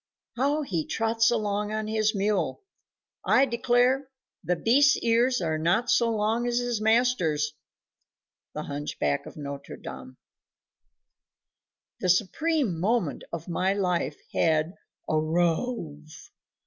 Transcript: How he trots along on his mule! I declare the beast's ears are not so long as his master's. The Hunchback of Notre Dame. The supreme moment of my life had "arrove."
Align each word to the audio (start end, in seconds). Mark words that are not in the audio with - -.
How 0.35 0.63
he 0.63 0.87
trots 0.87 1.29
along 1.29 1.71
on 1.71 1.85
his 1.85 2.15
mule! 2.15 2.63
I 3.23 3.45
declare 3.45 4.09
the 4.43 4.55
beast's 4.55 4.97
ears 5.03 5.41
are 5.41 5.59
not 5.59 5.91
so 5.91 6.09
long 6.09 6.47
as 6.47 6.57
his 6.57 6.81
master's. 6.81 7.53
The 8.55 8.63
Hunchback 8.63 9.27
of 9.27 9.37
Notre 9.37 9.77
Dame. 9.77 10.17
The 11.99 12.09
supreme 12.09 12.79
moment 12.79 13.25
of 13.31 13.47
my 13.47 13.73
life 13.75 14.17
had 14.33 14.73
"arrove." 15.07 16.31